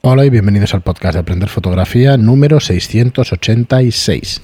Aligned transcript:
Hola 0.00 0.24
y 0.24 0.30
bienvenidos 0.30 0.74
al 0.74 0.82
podcast 0.82 1.14
de 1.14 1.20
Aprender 1.20 1.48
Fotografía 1.48 2.16
número 2.16 2.60
686. 2.60 4.42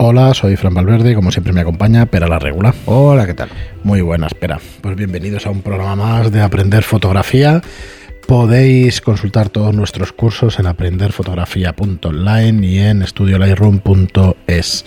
Hola, 0.00 0.34
soy 0.34 0.56
Fran 0.56 0.74
Valverde, 0.74 1.14
como 1.14 1.30
siempre 1.30 1.52
me 1.52 1.60
acompaña 1.60 2.06
Pera 2.06 2.26
la 2.26 2.40
Regula. 2.40 2.74
Hola, 2.86 3.26
¿qué 3.26 3.34
tal? 3.34 3.48
Muy 3.84 4.00
buena, 4.00 4.26
espera. 4.26 4.58
Pues 4.80 4.96
bienvenidos 4.96 5.46
a 5.46 5.50
un 5.50 5.62
programa 5.62 5.94
más 5.94 6.32
de 6.32 6.42
Aprender 6.42 6.82
Fotografía. 6.82 7.62
Podéis 8.26 9.00
consultar 9.00 9.48
todos 9.48 9.72
nuestros 9.72 10.12
cursos 10.12 10.58
en 10.58 10.66
aprenderfotografía.online 10.66 12.66
y 12.66 12.80
en 12.80 13.02
estudiolightroom.es. 13.02 14.84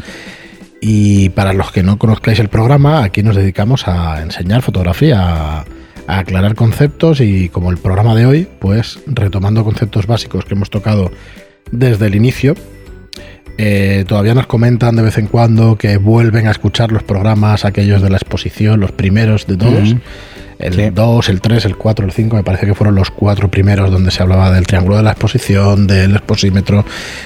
Y 0.82 1.30
para 1.30 1.54
los 1.54 1.72
que 1.72 1.84
no 1.84 1.98
conozcáis 1.98 2.40
el 2.40 2.50
programa, 2.50 3.02
aquí 3.04 3.24
nos 3.24 3.38
dedicamos 3.38 3.88
a 3.88 4.22
enseñar 4.22 4.62
fotografía, 4.62 5.64
a 6.08 6.20
aclarar 6.20 6.56
conceptos 6.56 7.20
y 7.20 7.50
como 7.50 7.70
el 7.70 7.78
programa 7.78 8.16
de 8.16 8.26
hoy, 8.26 8.48
pues 8.60 9.00
retomando 9.06 9.64
conceptos 9.64 10.08
básicos 10.08 10.46
que 10.46 10.56
hemos 10.56 10.70
tocado 10.70 11.12
desde 11.72 12.08
el 12.08 12.16
inicio. 12.16 12.56
Eh, 13.58 14.06
todavía 14.08 14.36
nos 14.36 14.48
comentan 14.48 14.96
de 14.96 15.02
vez 15.02 15.18
en 15.18 15.28
cuando 15.28 15.78
que 15.78 15.98
vuelven 15.98 16.48
a 16.48 16.52
escuchar 16.52 16.92
los 16.92 17.04
programas, 17.04 17.66
aquellos 17.66 18.02
de 18.02 18.10
la 18.10 18.18
exposición, 18.18 18.80
los 18.80 18.92
primeros 18.92 19.48
de 19.48 19.58
todos. 19.58 19.96
El 20.60 20.94
2, 20.94 21.30
el 21.30 21.40
3, 21.40 21.66
el 21.66 21.76
4, 21.76 22.06
el 22.06 22.12
5, 22.12 22.36
me 22.36 22.44
parece 22.44 22.66
que 22.66 22.74
fueron 22.74 22.96
los 22.96 23.12
cuatro 23.12 23.52
primeros 23.52 23.92
donde 23.92 24.10
se 24.10 24.24
hablaba 24.24 24.52
del 24.52 24.66
triángulo 24.66 24.98
de 24.98 25.04
la 25.04 25.12
exposición, 25.12 25.86
del 25.86 26.16
exposímetro, 26.16 26.84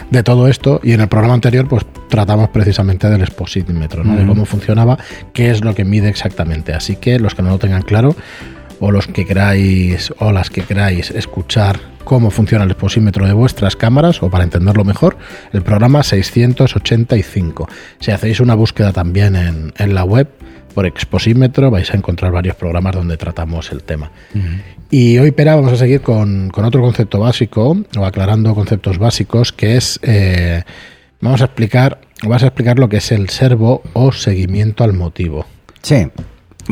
de 0.09 0.21
todo 0.21 0.49
esto. 0.49 0.81
Y 0.83 0.91
en 0.91 1.01
el 1.01 1.07
programa 1.07 1.35
anterior, 1.35 1.65
pues 1.67 1.85
tratamos 2.09 2.49
precisamente 2.49 3.09
del 3.09 3.21
exposímetro, 3.21 4.03
¿no? 4.03 4.17
de 4.17 4.25
cómo 4.25 4.43
funcionaba, 4.45 4.97
qué 5.31 5.49
es 5.49 5.63
lo 5.63 5.73
que 5.73 5.85
mide 5.85 6.09
exactamente. 6.09 6.73
Así 6.73 6.97
que 6.97 7.19
los 7.19 7.33
que 7.33 7.41
no 7.41 7.51
lo 7.51 7.57
tengan 7.57 7.83
claro, 7.83 8.15
o 8.81 8.91
los 8.91 9.07
que 9.07 9.25
queráis 9.25 10.13
o 10.19 10.33
las 10.33 10.49
que 10.49 10.63
queráis 10.63 11.11
escuchar 11.11 11.79
cómo 12.03 12.31
funciona 12.31 12.65
el 12.65 12.71
exposímetro 12.71 13.25
de 13.25 13.33
vuestras 13.33 13.77
cámaras 13.77 14.21
o 14.21 14.29
para 14.29 14.43
entenderlo 14.43 14.83
mejor, 14.83 15.17
el 15.53 15.61
programa 15.61 16.03
685. 16.03 17.69
Si 17.99 18.11
hacéis 18.11 18.39
una 18.41 18.55
búsqueda 18.55 18.91
también 18.91 19.35
en, 19.35 19.71
en 19.77 19.93
la 19.93 20.03
web 20.03 20.27
por 20.73 20.85
exposímetro 20.85 21.69
vais 21.69 21.93
a 21.93 21.97
encontrar 21.97 22.31
varios 22.31 22.55
programas 22.55 22.95
donde 22.95 23.17
tratamos 23.17 23.71
el 23.71 23.83
tema. 23.83 24.11
Y 24.89 25.17
hoy, 25.19 25.31
Pera, 25.31 25.55
vamos 25.55 25.73
a 25.73 25.77
seguir 25.77 26.01
con, 26.01 26.49
con, 26.49 26.65
otro 26.65 26.81
concepto 26.81 27.19
básico 27.19 27.77
o 27.97 28.05
aclarando 28.05 28.55
conceptos 28.55 28.97
básicos 28.97 29.53
que 29.53 29.77
es, 29.77 29.99
eh, 30.01 30.63
vamos 31.19 31.41
a 31.41 31.45
explicar, 31.45 32.01
vas 32.23 32.43
a 32.43 32.47
explicar 32.47 32.79
lo 32.79 32.89
que 32.89 32.97
es 32.97 33.11
el 33.11 33.29
servo 33.29 33.83
o 33.93 34.11
seguimiento 34.11 34.83
al 34.83 34.93
motivo. 34.93 35.45
Sí. 35.81 36.07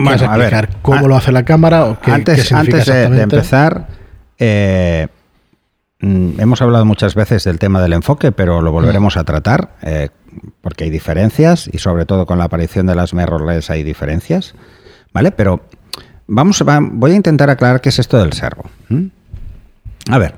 Vas 0.05 0.22
a 0.22 0.25
explicar 0.25 0.69
cómo 0.81 1.08
lo 1.08 1.16
hace 1.16 1.31
la 1.31 1.44
cámara 1.45 1.86
o 1.86 2.00
qué, 2.00 2.11
antes, 2.11 2.36
qué 2.38 2.44
significa 2.44 2.78
antes 2.78 2.86
de, 2.88 3.22
empezar, 3.22 3.88
eh, 4.38 5.08
mm, 6.02 6.39
hemos 6.39 6.61
hablado 6.61 6.86
muchas 6.86 7.16
veces 7.16 7.44
del 7.44 7.59
tema 7.59 7.81
del 7.81 7.94
enfoque, 7.94 8.31
pero 8.31 8.61
lo 8.61 8.72
volveremos 8.72 9.17
a 9.17 9.23
tratar 9.23 9.72
eh, 9.81 10.09
porque 10.61 10.86
hay 10.86 10.89
diferencias 10.89 11.70
y 11.72 11.80
sobre 11.80 12.05
todo 12.05 12.25
con 12.25 12.38
la 12.38 12.45
aparición 12.45 12.86
de 12.86 12.95
las 12.95 13.14
mirrorless 13.14 13.70
hay 13.70 13.83
diferencias, 13.83 14.53
¿vale? 15.14 15.31
Pero 15.31 15.61
vamos, 16.27 16.64
va- 16.67 16.80
voy 16.81 17.11
a 17.11 17.16
intentar 17.16 17.50
aclarar 17.50 17.81
qué 17.81 17.89
es 17.89 18.00
esto 18.00 18.17
del 18.20 18.33
servo. 18.33 18.64
A 20.09 20.17
ver, 20.17 20.36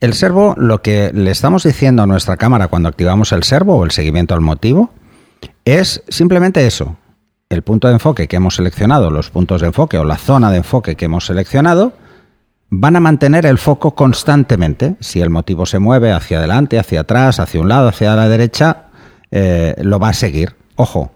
el 0.00 0.14
servo, 0.14 0.54
lo 0.56 0.82
que 0.82 1.10
le 1.12 1.30
estamos 1.30 1.64
diciendo 1.64 2.02
a 2.02 2.06
nuestra 2.06 2.36
cámara 2.36 2.68
cuando 2.68 2.88
activamos 2.88 3.32
el 3.32 3.42
servo 3.42 3.76
o 3.76 3.84
el 3.84 3.90
seguimiento 3.90 4.34
al 4.34 4.40
motivo, 4.40 4.90
es 5.64 6.02
simplemente 6.08 6.66
eso. 6.66 6.96
El 7.50 7.62
punto 7.62 7.88
de 7.88 7.94
enfoque 7.94 8.28
que 8.28 8.36
hemos 8.36 8.54
seleccionado, 8.54 9.10
los 9.10 9.30
puntos 9.30 9.60
de 9.60 9.66
enfoque 9.66 9.98
o 9.98 10.04
la 10.04 10.16
zona 10.16 10.52
de 10.52 10.58
enfoque 10.58 10.94
que 10.94 11.06
hemos 11.06 11.26
seleccionado, 11.26 11.92
van 12.68 12.94
a 12.94 13.00
mantener 13.00 13.44
el 13.44 13.58
foco 13.58 13.96
constantemente. 13.96 14.94
Si 15.00 15.20
el 15.20 15.30
motivo 15.30 15.66
se 15.66 15.80
mueve 15.80 16.12
hacia 16.12 16.38
adelante, 16.38 16.78
hacia 16.78 17.00
atrás, 17.00 17.40
hacia 17.40 17.60
un 17.60 17.68
lado, 17.68 17.88
hacia 17.88 18.14
la 18.14 18.28
derecha, 18.28 18.84
eh, 19.32 19.74
lo 19.82 19.98
va 19.98 20.10
a 20.10 20.12
seguir. 20.12 20.54
Ojo, 20.76 21.10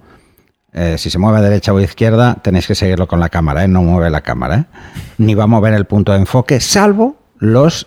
eh, 0.73 0.97
si 0.99 1.09
se 1.09 1.21
mueve 1.21 1.39
a 1.39 1.41
derecha 1.41 1.73
o 1.73 1.79
izquierda, 1.79 2.35
tenéis 2.43 2.67
que 2.67 2.75
seguirlo 2.75 3.07
con 3.07 3.21
la 3.21 3.29
cámara, 3.29 3.63
¿eh? 3.63 3.69
no 3.69 3.85
mueve 3.85 4.11
la 4.11 4.23
cámara. 4.23 4.57
¿eh? 4.57 4.65
Ni 5.19 5.37
va 5.37 5.45
a 5.45 5.47
mover 5.47 5.73
el 5.73 5.85
punto 5.85 6.11
de 6.11 6.19
enfoque, 6.19 6.59
salvo 6.59 7.15
los 7.39 7.87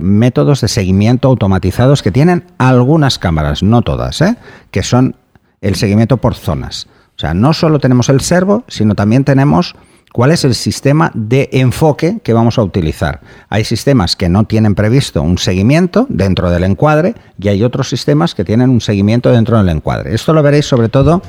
métodos 0.00 0.60
de 0.60 0.68
seguimiento 0.68 1.26
automatizados 1.26 2.02
que 2.02 2.12
tienen 2.12 2.44
algunas 2.58 3.18
cámaras, 3.18 3.64
no 3.64 3.82
todas, 3.82 4.22
que 4.70 4.82
son 4.84 5.16
el 5.62 5.74
seguimiento 5.74 6.18
por 6.18 6.34
zonas. 6.34 6.86
O 7.18 7.20
sea, 7.20 7.34
no 7.34 7.52
solo 7.52 7.80
tenemos 7.80 8.10
el 8.10 8.20
servo, 8.20 8.62
sino 8.68 8.94
también 8.94 9.24
tenemos 9.24 9.74
cuál 10.12 10.30
es 10.30 10.44
el 10.44 10.54
sistema 10.54 11.10
de 11.14 11.48
enfoque 11.50 12.20
que 12.22 12.32
vamos 12.32 12.58
a 12.58 12.62
utilizar. 12.62 13.22
Hay 13.48 13.64
sistemas 13.64 14.14
que 14.14 14.28
no 14.28 14.44
tienen 14.44 14.76
previsto 14.76 15.20
un 15.20 15.36
seguimiento 15.36 16.06
dentro 16.08 16.48
del 16.48 16.62
encuadre 16.62 17.16
y 17.36 17.48
hay 17.48 17.64
otros 17.64 17.88
sistemas 17.88 18.36
que 18.36 18.44
tienen 18.44 18.70
un 18.70 18.80
seguimiento 18.80 19.32
dentro 19.32 19.58
del 19.58 19.68
encuadre. 19.68 20.14
Esto 20.14 20.32
lo 20.32 20.44
veréis 20.44 20.66
sobre 20.66 20.88
todo 20.88 21.20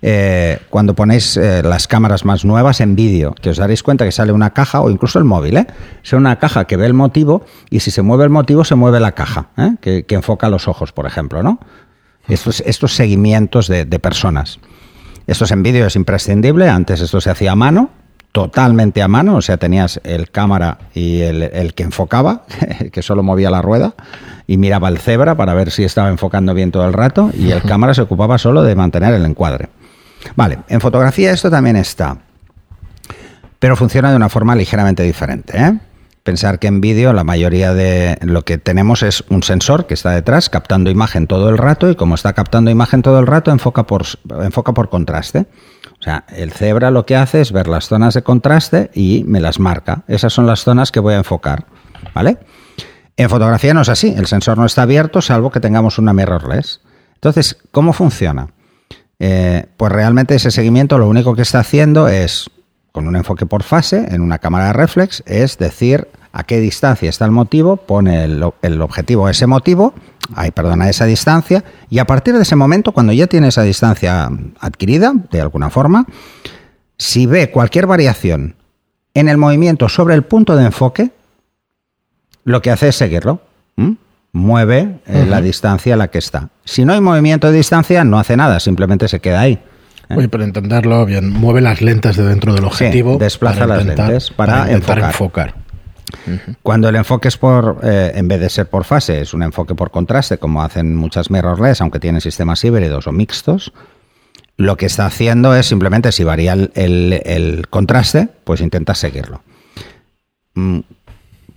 eh, 0.00 0.58
cuando 0.70 0.94
ponéis 0.94 1.36
eh, 1.36 1.62
las 1.62 1.86
cámaras 1.86 2.24
más 2.24 2.46
nuevas 2.46 2.80
en 2.80 2.96
vídeo, 2.96 3.34
que 3.42 3.50
os 3.50 3.58
daréis 3.58 3.82
cuenta 3.82 4.06
que 4.06 4.12
sale 4.12 4.32
una 4.32 4.54
caja, 4.54 4.80
o 4.80 4.88
incluso 4.88 5.18
el 5.18 5.26
móvil, 5.26 5.58
¿eh? 5.58 5.66
Sale 6.02 6.20
una 6.20 6.38
caja 6.38 6.64
que 6.64 6.78
ve 6.78 6.86
el 6.86 6.94
motivo 6.94 7.44
y 7.68 7.80
si 7.80 7.90
se 7.90 8.00
mueve 8.00 8.24
el 8.24 8.30
motivo 8.30 8.64
se 8.64 8.74
mueve 8.74 8.98
la 9.00 9.12
caja, 9.12 9.50
¿eh? 9.58 9.74
que, 9.82 10.14
enfoca 10.14 10.48
los 10.48 10.66
ojos, 10.66 10.92
por 10.92 11.04
ejemplo, 11.04 11.42
¿no? 11.42 11.60
Estos, 12.26 12.94
seguimientos 12.94 13.68
de 13.68 13.98
personas. 13.98 14.58
Esto 15.30 15.44
es 15.44 15.52
en 15.52 15.62
vídeo, 15.62 15.86
es 15.86 15.94
imprescindible. 15.94 16.68
Antes 16.68 17.00
esto 17.00 17.20
se 17.20 17.30
hacía 17.30 17.52
a 17.52 17.54
mano, 17.54 17.90
totalmente 18.32 19.00
a 19.00 19.06
mano. 19.06 19.36
O 19.36 19.42
sea, 19.42 19.58
tenías 19.58 20.00
el 20.02 20.28
cámara 20.28 20.78
y 20.92 21.20
el, 21.20 21.44
el 21.44 21.72
que 21.74 21.84
enfocaba, 21.84 22.46
que 22.92 23.00
solo 23.00 23.22
movía 23.22 23.48
la 23.48 23.62
rueda, 23.62 23.94
y 24.48 24.56
miraba 24.56 24.88
el 24.88 24.98
cebra 24.98 25.36
para 25.36 25.54
ver 25.54 25.70
si 25.70 25.84
estaba 25.84 26.08
enfocando 26.08 26.52
bien 26.52 26.72
todo 26.72 26.84
el 26.84 26.92
rato, 26.92 27.30
y 27.32 27.52
el 27.52 27.62
cámara 27.62 27.94
se 27.94 28.02
ocupaba 28.02 28.38
solo 28.38 28.64
de 28.64 28.74
mantener 28.74 29.14
el 29.14 29.24
encuadre. 29.24 29.68
Vale, 30.34 30.58
en 30.66 30.80
fotografía 30.80 31.30
esto 31.30 31.48
también 31.48 31.76
está, 31.76 32.16
pero 33.60 33.76
funciona 33.76 34.10
de 34.10 34.16
una 34.16 34.30
forma 34.30 34.56
ligeramente 34.56 35.04
diferente. 35.04 35.56
¿eh? 35.56 35.78
Pensar 36.22 36.58
que 36.58 36.66
en 36.66 36.80
vídeo 36.82 37.12
la 37.14 37.24
mayoría 37.24 37.72
de 37.72 38.18
lo 38.20 38.44
que 38.44 38.58
tenemos 38.58 39.02
es 39.02 39.24
un 39.30 39.42
sensor 39.42 39.86
que 39.86 39.94
está 39.94 40.10
detrás 40.10 40.50
captando 40.50 40.90
imagen 40.90 41.26
todo 41.26 41.48
el 41.48 41.56
rato 41.56 41.90
y 41.90 41.96
como 41.96 42.14
está 42.14 42.34
captando 42.34 42.70
imagen 42.70 43.00
todo 43.00 43.18
el 43.20 43.26
rato 43.26 43.50
enfoca 43.50 43.86
por, 43.86 44.04
enfoca 44.42 44.74
por 44.74 44.90
contraste. 44.90 45.46
O 45.98 46.02
sea, 46.02 46.24
el 46.28 46.52
cebra 46.52 46.90
lo 46.90 47.06
que 47.06 47.16
hace 47.16 47.40
es 47.40 47.52
ver 47.52 47.68
las 47.68 47.88
zonas 47.88 48.14
de 48.14 48.22
contraste 48.22 48.90
y 48.94 49.24
me 49.26 49.40
las 49.40 49.58
marca. 49.58 50.02
Esas 50.08 50.32
son 50.32 50.46
las 50.46 50.62
zonas 50.62 50.92
que 50.92 51.00
voy 51.00 51.14
a 51.14 51.18
enfocar. 51.18 51.66
¿Vale? 52.14 52.38
En 53.16 53.28
fotografía 53.28 53.74
no 53.74 53.82
es 53.82 53.88
así. 53.88 54.14
El 54.16 54.26
sensor 54.26 54.58
no 54.58 54.66
está 54.66 54.82
abierto 54.82 55.22
salvo 55.22 55.50
que 55.50 55.60
tengamos 55.60 55.98
una 55.98 56.12
mirrorless. 56.12 56.80
Entonces, 57.14 57.58
¿cómo 57.70 57.92
funciona? 57.92 58.48
Eh, 59.18 59.66
pues 59.76 59.92
realmente 59.92 60.34
ese 60.34 60.50
seguimiento 60.50 60.96
lo 60.96 61.06
único 61.06 61.34
que 61.34 61.42
está 61.42 61.60
haciendo 61.60 62.08
es, 62.08 62.50
con 62.92 63.06
un 63.06 63.16
enfoque 63.16 63.46
por 63.46 63.62
fase, 63.62 64.06
en 64.10 64.20
una 64.20 64.38
cámara 64.38 64.66
de 64.66 64.72
reflex, 64.72 65.22
es 65.26 65.58
decir 65.58 66.08
a 66.32 66.44
qué 66.44 66.60
distancia 66.60 67.08
está 67.08 67.24
el 67.24 67.30
motivo, 67.30 67.76
pone 67.76 68.24
el, 68.24 68.44
el 68.62 68.82
objetivo 68.82 69.26
a 69.26 69.30
ese 69.30 69.46
motivo, 69.46 69.94
ay, 70.34 70.50
perdón, 70.50 70.82
a 70.82 70.88
esa 70.88 71.06
distancia, 71.06 71.64
y 71.88 71.98
a 71.98 72.06
partir 72.06 72.34
de 72.34 72.42
ese 72.42 72.56
momento, 72.56 72.92
cuando 72.92 73.12
ya 73.12 73.26
tiene 73.26 73.48
esa 73.48 73.62
distancia 73.62 74.30
adquirida, 74.60 75.12
de 75.30 75.40
alguna 75.40 75.70
forma, 75.70 76.06
si 76.98 77.26
ve 77.26 77.50
cualquier 77.50 77.86
variación 77.86 78.56
en 79.14 79.28
el 79.28 79.38
movimiento 79.38 79.88
sobre 79.88 80.14
el 80.14 80.22
punto 80.22 80.56
de 80.56 80.66
enfoque, 80.66 81.10
lo 82.44 82.62
que 82.62 82.70
hace 82.70 82.88
es 82.88 82.96
seguirlo. 82.96 83.40
Mueve 84.32 85.00
eh, 85.06 85.26
la 85.28 85.40
distancia 85.40 85.94
a 85.94 85.96
la 85.96 86.08
que 86.08 86.18
está. 86.18 86.50
Si 86.64 86.84
no 86.84 86.92
hay 86.92 87.00
movimiento 87.00 87.50
de 87.50 87.56
distancia, 87.56 88.04
no 88.04 88.16
hace 88.16 88.36
nada, 88.36 88.60
simplemente 88.60 89.08
se 89.08 89.18
queda 89.18 89.40
ahí. 89.40 89.60
¿Eh? 90.10 90.14
Oye, 90.16 90.28
para 90.28 90.44
entenderlo 90.44 91.04
bien, 91.06 91.30
mueve 91.30 91.60
las 91.60 91.80
lentes 91.80 92.16
de 92.16 92.24
dentro 92.24 92.52
del 92.54 92.64
objetivo. 92.64 93.16
desplaza 93.18 93.66
las 93.66 93.84
lentes 93.84 94.30
para 94.30 94.66
intentar 94.72 94.98
enfocar. 94.98 95.54
enfocar. 95.54 95.70
Cuando 96.62 96.88
el 96.88 96.96
enfoque 96.96 97.28
es 97.28 97.36
por, 97.36 97.78
eh, 97.84 98.12
en 98.16 98.26
vez 98.26 98.40
de 98.40 98.48
ser 98.50 98.68
por 98.68 98.84
fase, 98.84 99.20
es 99.20 99.32
un 99.32 99.42
enfoque 99.44 99.74
por 99.76 99.90
contraste, 99.92 100.38
como 100.38 100.62
hacen 100.62 100.96
muchas 100.96 101.30
mirrorless, 101.30 101.80
aunque 101.80 102.00
tienen 102.00 102.20
sistemas 102.20 102.64
híbridos 102.64 103.06
o 103.06 103.12
mixtos, 103.12 103.72
lo 104.56 104.76
que 104.76 104.86
está 104.86 105.06
haciendo 105.06 105.54
es 105.54 105.66
simplemente, 105.66 106.10
si 106.12 106.24
varía 106.24 106.52
el, 106.54 106.72
el- 106.74 107.22
el 107.24 107.68
contraste, 107.68 108.28
pues 108.44 108.60
intenta 108.60 108.94
seguirlo. 108.96 109.42
Mm, 110.54 110.80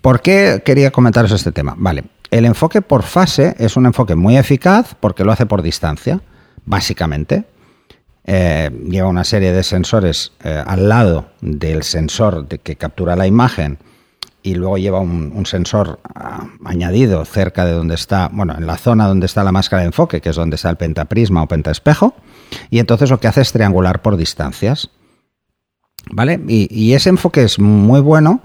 ¿Por 0.02 0.22
qué 0.22 0.62
quería 0.64 0.92
comentaros 0.92 1.32
este 1.32 1.52
tema? 1.52 1.74
Vale, 1.78 2.04
el 2.30 2.46
enfoque 2.46 2.82
por 2.82 3.04
fase 3.04 3.56
es 3.58 3.76
un 3.76 3.86
enfoque 3.88 4.16
muy 4.16 4.38
eficaz 4.38 4.96
porque 5.00 5.24
lo 5.24 5.32
hace 5.32 5.46
por 5.48 5.62
distancia, 5.64 6.22
básicamente. 6.66 7.44
Eh, 8.26 8.70
lleva 8.90 9.10
una 9.10 9.26
serie 9.26 9.52
de 9.52 9.64
sensores 9.64 10.32
eh, 10.44 10.64
al 10.66 10.88
lado 10.88 11.26
del 11.42 11.84
sensor 11.84 12.48
de 12.48 12.60
que 12.60 12.78
captura 12.78 13.18
la 13.18 13.28
imagen 13.28 13.80
y 14.42 14.56
luego 14.56 14.78
lleva 14.78 15.00
un, 15.00 15.46
sensor 15.46 16.00
ah, 16.16 16.48
añadido 16.66 17.24
cerca 17.26 17.66
de 17.66 17.72
donde 17.72 17.96
está, 17.96 18.30
bueno, 18.32 18.56
en 18.58 18.68
la 18.68 18.78
zona 18.78 19.08
donde 19.08 19.26
está 19.26 19.44
la 19.44 19.52
máscara 19.52 19.82
de 19.82 19.88
enfoque, 19.88 20.22
que 20.22 20.30
es 20.30 20.36
donde 20.36 20.56
está 20.56 20.70
el 20.70 20.76
pentaprisma 20.76 21.44
o 21.44 21.48
pentaespejo, 21.48 22.14
y 22.70 22.80
entonces 22.80 23.10
lo 23.10 23.20
que 23.20 23.28
hace 23.28 23.42
es 23.42 23.54
triangular 23.54 24.02
por 24.02 24.18
distancias. 24.18 24.90
¿Vale? 26.12 26.42
Y, 26.50 26.68
y 26.70 26.94
ese 26.94 27.10
enfoque 27.10 27.44
es 27.44 27.58
muy 27.60 28.02
bueno 28.02 28.42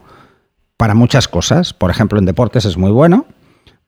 para 0.76 0.94
muchas 0.94 1.26
cosas. 1.26 1.74
Por 1.74 1.90
ejemplo, 1.90 2.20
en 2.20 2.26
deportes 2.26 2.64
es 2.64 2.76
muy 2.76 2.92
bueno 2.92 3.26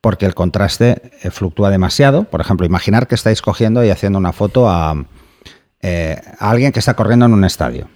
porque 0.01 0.25
el 0.25 0.35
contraste 0.35 1.11
eh, 1.21 1.31
fluctúa 1.31 1.69
demasiado. 1.69 2.25
Por 2.25 2.41
ejemplo, 2.41 2.65
imaginar 2.65 3.07
que 3.07 3.15
estáis 3.15 3.41
cogiendo 3.41 3.85
y 3.85 3.89
haciendo 3.89 4.19
una 4.19 4.33
foto 4.33 4.69
a, 4.69 5.05
eh, 5.81 6.21
a 6.39 6.49
alguien 6.49 6.71
que 6.71 6.79
está 6.79 6.93
corriendo 6.93 7.25
en 7.25 7.33
un 7.33 7.43
estadio 7.43 7.87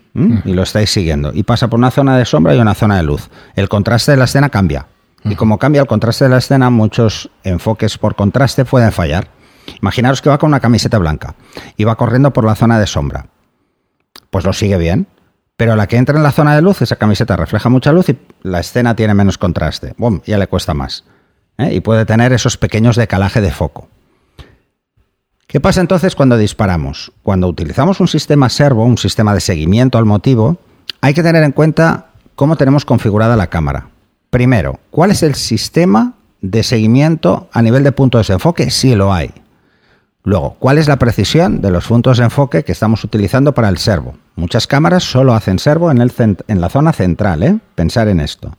y 0.46 0.54
lo 0.54 0.64
estáis 0.64 0.92
siguiendo 0.92 1.32
y 1.34 1.44
pasa 1.44 1.68
por 1.68 1.78
una 1.78 1.92
zona 1.92 2.18
de 2.18 2.24
sombra 2.24 2.56
y 2.56 2.60
una 2.60 2.74
zona 2.74 2.98
de 2.98 3.04
luz. 3.04 3.30
El 3.56 3.68
contraste 3.68 4.12
de 4.12 4.18
la 4.18 4.26
escena 4.26 4.50
cambia. 4.50 4.88
Y 5.26 5.36
como 5.36 5.58
cambia 5.58 5.82
el 5.82 5.88
contraste 5.88 6.26
de 6.26 6.30
la 6.30 6.38
escena, 6.38 6.70
muchos 6.70 7.32
enfoques 7.44 7.98
por 7.98 8.16
contraste 8.16 8.64
pueden 8.64 8.92
fallar. 8.92 9.28
Imaginaros 9.82 10.22
que 10.22 10.30
va 10.30 10.38
con 10.38 10.50
una 10.50 10.60
camiseta 10.60 10.98
blanca 11.00 11.36
y 11.76 11.84
va 11.84 11.96
corriendo 11.96 12.32
por 12.32 12.46
la 12.46 12.56
zona 12.56 12.80
de 12.80 12.88
sombra. 12.88 13.28
Pues 14.30 14.46
lo 14.46 14.54
sigue 14.54 14.78
bien, 14.78 15.08
pero 15.58 15.74
a 15.74 15.76
la 15.76 15.88
que 15.88 15.98
entra 15.98 16.16
en 16.16 16.24
la 16.24 16.32
zona 16.32 16.56
de 16.56 16.62
luz, 16.62 16.82
esa 16.82 16.98
camiseta 16.98 17.36
refleja 17.36 17.70
mucha 17.70 17.92
luz 17.92 18.10
y 18.10 18.18
la 18.44 18.60
escena 18.60 18.96
tiene 18.96 19.14
menos 19.14 19.38
contraste. 19.38 19.96
Bum, 19.98 20.22
ya 20.26 20.38
le 20.38 20.48
cuesta 20.48 20.74
más. 20.74 21.06
¿eh? 21.58 21.74
Y 21.74 21.80
puede 21.82 22.06
tener 22.06 22.32
esos 22.34 22.58
pequeños 22.58 22.96
decalaje 22.96 23.42
de 23.42 23.52
foco. 23.52 23.90
¿Qué 25.48 25.60
pasa 25.60 25.82
entonces 25.82 26.16
cuando 26.16 26.38
disparamos? 26.38 27.12
Cuando 27.22 27.48
utilizamos 27.48 28.00
un 28.00 28.08
sistema 28.08 28.50
servo, 28.50 28.84
un 28.84 28.98
sistema 28.98 29.34
de 29.34 29.42
seguimiento 29.42 29.98
al 29.98 30.06
motivo, 30.06 30.58
hay 31.02 31.14
que 31.14 31.24
tener 31.24 31.44
en 31.44 31.52
cuenta 31.52 32.08
cómo 32.36 32.56
tenemos 32.56 32.84
configurada 32.84 33.36
la 33.36 33.48
cámara. 33.48 33.90
Primero, 34.32 34.80
¿cuál 34.90 35.12
es 35.12 35.24
el 35.24 35.36
sistema 35.36 36.14
de 36.42 36.64
seguimiento 36.64 37.48
a 37.52 37.62
nivel 37.62 37.84
de 37.84 37.92
puntos 37.92 38.28
de 38.28 38.34
enfoque? 38.34 38.72
Si 38.72 38.96
lo 38.96 39.14
hay. 39.14 39.32
Luego, 40.24 40.56
¿cuál 40.58 40.80
es 40.80 40.88
la 40.88 40.98
precisión 40.98 41.62
de 41.62 41.70
los 41.70 41.86
puntos 41.86 42.18
de 42.18 42.24
enfoque 42.24 42.64
que 42.64 42.72
estamos 42.72 43.04
utilizando 43.04 43.54
para 43.54 43.70
el 43.70 43.78
servo? 43.78 44.16
Muchas 44.36 44.66
cámaras 44.66 45.04
solo 45.04 45.36
hacen 45.36 45.60
servo 45.60 45.92
en, 45.92 46.02
el 46.02 46.12
en 46.48 46.60
la 46.60 46.70
zona 46.70 46.92
central, 46.92 47.44
¿eh? 47.44 47.60
Pensar 47.76 48.08
en 48.08 48.20
esto. 48.20 48.52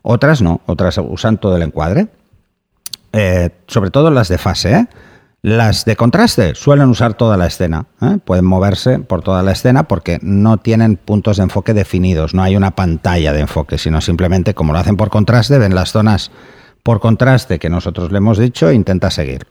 Otras 0.00 0.40
no, 0.40 0.62
otras 0.64 0.98
usan 0.98 1.36
todo 1.36 1.56
el 1.56 1.62
encuadre. 1.62 2.08
Eh, 3.12 3.50
sobre 3.66 3.90
todo 3.90 4.10
las 4.10 4.28
de 4.28 4.38
fase, 4.38 4.72
¿eh? 4.72 4.88
Las 5.46 5.84
de 5.84 5.94
contraste 5.94 6.56
suelen 6.56 6.88
usar 6.88 7.14
toda 7.14 7.36
la 7.36 7.46
escena, 7.46 7.86
¿eh? 8.02 8.18
pueden 8.24 8.44
moverse 8.44 8.98
por 8.98 9.22
toda 9.22 9.44
la 9.44 9.52
escena 9.52 9.86
porque 9.86 10.18
no 10.20 10.56
tienen 10.56 10.96
puntos 10.96 11.36
de 11.36 11.44
enfoque 11.44 11.72
definidos, 11.72 12.34
no 12.34 12.42
hay 12.42 12.56
una 12.56 12.72
pantalla 12.72 13.32
de 13.32 13.42
enfoque, 13.42 13.78
sino 13.78 14.00
simplemente 14.00 14.54
como 14.54 14.72
lo 14.72 14.80
hacen 14.80 14.96
por 14.96 15.08
contraste, 15.08 15.56
ven 15.58 15.76
las 15.76 15.92
zonas 15.92 16.32
por 16.82 16.98
contraste 16.98 17.60
que 17.60 17.70
nosotros 17.70 18.10
le 18.10 18.18
hemos 18.18 18.38
dicho 18.38 18.68
e 18.68 18.74
intenta 18.74 19.08
seguir. 19.08 19.46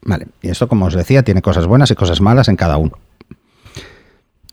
Vale, 0.00 0.28
y 0.40 0.48
esto 0.48 0.66
como 0.66 0.86
os 0.86 0.94
decía 0.94 1.22
tiene 1.22 1.42
cosas 1.42 1.66
buenas 1.66 1.90
y 1.90 1.94
cosas 1.94 2.22
malas 2.22 2.48
en 2.48 2.56
cada 2.56 2.78
uno. 2.78 2.92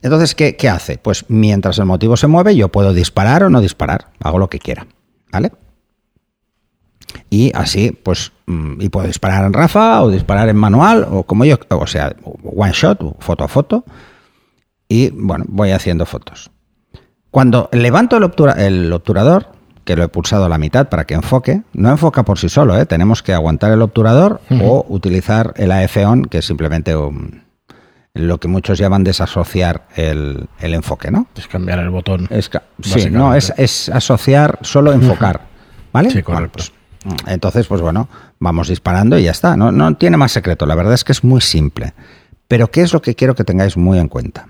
Entonces, 0.02 0.36
¿qué, 0.36 0.58
qué 0.58 0.68
hace? 0.68 0.98
Pues 0.98 1.24
mientras 1.30 1.80
el 1.80 1.86
motivo 1.86 2.18
se 2.18 2.28
mueve 2.28 2.54
yo 2.54 2.68
puedo 2.68 2.94
disparar 2.94 3.46
o 3.46 3.50
no 3.50 3.62
disparar, 3.62 4.08
hago 4.20 4.40
lo 4.40 4.50
que 4.50 4.60
quiera, 4.60 4.88
¿vale? 5.32 5.54
Y 7.30 7.52
así, 7.56 7.92
pues, 7.92 8.32
mm, 8.46 8.82
y 8.82 8.90
puedo 8.90 9.08
disparar 9.08 9.46
en 9.46 9.54
rafa 9.54 10.02
o 10.04 10.10
disparar 10.10 10.50
en 10.50 10.58
manual 10.58 11.08
o 11.10 11.24
como 11.24 11.46
yo, 11.46 11.58
o 11.70 11.88
sea, 11.88 12.16
one 12.44 12.72
shot, 12.74 13.00
foto 13.20 13.44
a 13.44 13.48
foto, 13.48 13.86
y 14.88 15.10
bueno, 15.10 15.46
voy 15.48 15.72
haciendo 15.72 16.06
fotos. 16.06 16.52
Cuando 17.32 17.70
levanto 17.72 18.18
el, 18.18 18.94
obturador, 18.94 19.48
que 19.84 19.96
lo 19.96 20.04
he 20.04 20.08
pulsado 20.08 20.46
a 20.46 20.50
la 20.50 20.58
mitad 20.58 20.88
para 20.88 21.06
que 21.06 21.16
enfoque, 21.16 21.64
no 21.74 21.92
enfoca 21.92 22.24
por 22.24 22.40
sí 22.40 22.50
solo, 22.50 22.80
¿eh? 22.80 22.86
tenemos 22.86 23.22
que 23.22 23.34
aguantar 23.34 23.72
el 23.72 23.82
obturador 23.82 24.40
o 24.62 24.86
utilizar 24.88 25.54
el 25.58 25.72
AF-ON, 25.72 26.26
que 26.26 26.38
es 26.38 26.46
simplemente 26.46 26.96
lo 28.14 28.38
que 28.40 28.48
muchos 28.48 28.78
llaman 28.78 29.04
desasociar 29.04 29.86
el, 29.96 30.48
enfoque, 30.62 31.12
¿no? 31.12 31.28
Es 31.36 31.48
cambiar 31.48 31.80
el 31.80 31.90
botón. 31.90 32.30
sí, 32.82 33.10
no, 33.10 33.36
es, 33.36 33.90
asociar, 33.90 34.60
solo 34.62 34.94
enfocar. 34.94 35.42
¿Vale? 35.92 36.12
Sí, 36.12 36.24
correcto. 36.24 36.54
Pues 36.54 36.74
entonces, 37.28 37.68
pues 37.68 37.82
bueno, 37.82 38.08
vamos 38.40 38.68
disparando 38.68 39.18
y 39.18 39.24
ya 39.24 39.32
está. 39.32 39.56
No, 39.56 39.96
tiene 39.96 40.18
más 40.18 40.32
secreto. 40.32 40.66
La 40.66 40.76
verdad 40.76 40.94
es 40.94 41.04
que 41.04 41.12
es 41.12 41.24
muy 41.24 41.42
simple. 41.42 41.94
Pero 42.48 42.70
¿qué 42.72 42.82
es 42.82 42.94
lo 42.94 43.02
que 43.02 43.16
quiero 43.16 43.36
que 43.36 43.44
tengáis 43.44 43.78
muy 43.78 44.00
en 44.00 44.08
cuenta? 44.08 44.48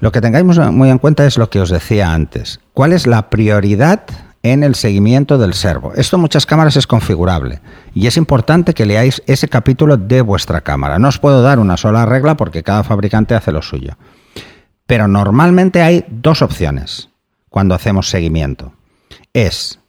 Lo 0.00 0.12
que 0.12 0.20
tengáis 0.20 0.44
muy 0.44 0.90
en 0.90 0.98
cuenta 0.98 1.26
es 1.26 1.38
lo 1.38 1.50
que 1.50 1.60
os 1.60 1.70
decía 1.70 2.12
antes. 2.12 2.60
¿Cuál 2.74 2.92
es 2.92 3.06
la 3.06 3.30
prioridad 3.30 4.04
en 4.42 4.62
el 4.62 4.74
seguimiento 4.74 5.38
del 5.38 5.54
servo? 5.54 5.92
Esto 5.94 6.16
en 6.16 6.22
muchas 6.22 6.46
cámaras 6.46 6.76
es 6.76 6.86
configurable 6.86 7.60
y 7.94 8.06
es 8.06 8.16
importante 8.16 8.74
que 8.74 8.86
leáis 8.86 9.22
ese 9.26 9.48
capítulo 9.48 9.96
de 9.96 10.20
vuestra 10.20 10.60
cámara. 10.60 10.98
No 10.98 11.08
os 11.08 11.18
puedo 11.18 11.42
dar 11.42 11.58
una 11.58 11.76
sola 11.76 12.04
regla 12.06 12.36
porque 12.36 12.62
cada 12.62 12.84
fabricante 12.84 13.34
hace 13.34 13.52
lo 13.52 13.62
suyo. 13.62 13.96
Pero 14.86 15.08
normalmente 15.08 15.82
hay 15.82 16.04
dos 16.08 16.42
opciones 16.42 17.08
cuando 17.48 17.74
hacemos 17.74 18.10
seguimiento. 18.10 18.74
Es 19.32 19.80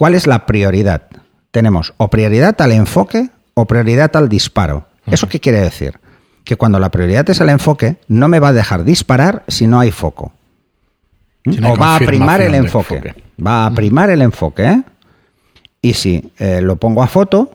¿Cuál 0.00 0.14
es 0.14 0.26
la 0.26 0.46
prioridad? 0.46 1.02
Tenemos 1.50 1.92
o 1.98 2.08
prioridad 2.08 2.58
al 2.62 2.72
enfoque 2.72 3.28
o 3.52 3.66
prioridad 3.66 4.16
al 4.16 4.30
disparo. 4.30 4.86
¿Eso 5.04 5.28
qué 5.28 5.40
quiere 5.40 5.60
decir? 5.60 6.00
Que 6.42 6.56
cuando 6.56 6.78
la 6.78 6.90
prioridad 6.90 7.28
es 7.28 7.42
al 7.42 7.50
enfoque, 7.50 7.98
no 8.08 8.26
me 8.26 8.40
va 8.40 8.48
a 8.48 8.52
dejar 8.54 8.84
disparar 8.84 9.44
si 9.46 9.66
no 9.66 9.78
hay 9.78 9.90
foco. 9.90 10.32
o 11.46 11.76
va 11.76 11.96
a 11.96 11.98
primar 11.98 12.40
el 12.40 12.54
enfoque. 12.54 13.14
Va 13.46 13.66
a 13.66 13.72
primar 13.72 14.08
el 14.08 14.22
enfoque. 14.22 14.64
¿eh? 14.64 14.82
Y 15.82 15.92
si 15.92 16.32
eh, 16.38 16.62
lo 16.62 16.76
pongo 16.76 17.02
a 17.02 17.06
foto, 17.06 17.50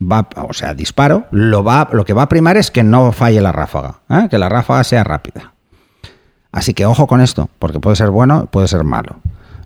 va, 0.00 0.28
o 0.36 0.52
sea, 0.52 0.74
disparo, 0.74 1.26
lo, 1.32 1.64
va, 1.64 1.88
lo 1.90 2.04
que 2.04 2.12
va 2.12 2.22
a 2.22 2.28
primar 2.28 2.56
es 2.56 2.70
que 2.70 2.84
no 2.84 3.10
falle 3.10 3.40
la 3.40 3.50
ráfaga, 3.50 4.02
¿eh? 4.08 4.28
que 4.30 4.38
la 4.38 4.48
ráfaga 4.48 4.84
sea 4.84 5.02
rápida. 5.02 5.52
Así 6.52 6.74
que 6.74 6.86
ojo 6.86 7.08
con 7.08 7.20
esto, 7.20 7.50
porque 7.58 7.80
puede 7.80 7.96
ser 7.96 8.10
bueno, 8.10 8.46
puede 8.46 8.68
ser 8.68 8.84
malo. 8.84 9.16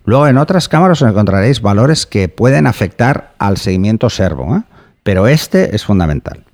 Luego 0.06 0.28
en 0.28 0.38
otras 0.38 0.68
cámaras 0.68 1.02
encontraréis 1.02 1.60
valores 1.60 2.06
que 2.06 2.28
pueden 2.28 2.68
afectar 2.68 3.34
al 3.38 3.56
seguimiento 3.56 4.08
servo, 4.08 4.56
¿eh? 4.56 4.62
pero 5.02 5.26
este 5.26 5.74
es 5.74 5.84
fundamental. 5.84 6.44